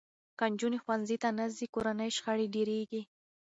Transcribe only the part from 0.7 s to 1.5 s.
ښوونځي ته نه